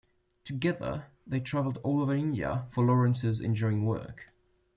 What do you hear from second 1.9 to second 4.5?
over India for Lawrence's engineering work.